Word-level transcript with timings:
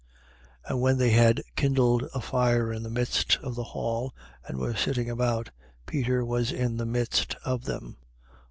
22:55. 0.65 0.71
And 0.71 0.81
when 0.81 0.97
they 0.97 1.09
had 1.11 1.43
kindled 1.55 2.05
a 2.11 2.21
fire 2.21 2.73
in 2.73 2.81
the 2.81 2.89
midst 2.89 3.37
of 3.43 3.53
the 3.53 3.65
hall 3.65 4.15
and 4.43 4.57
were 4.57 4.73
sitting 4.75 5.11
about 5.11 5.49
it, 5.49 5.53
Peter 5.85 6.25
was 6.25 6.51
in 6.51 6.77
the 6.77 6.87
midst 6.87 7.35
of 7.45 7.65
them. 7.65 7.97